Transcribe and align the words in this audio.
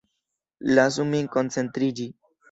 Lasu 0.77 1.05
min 1.09 1.29
koncentriĝi. 1.35 2.09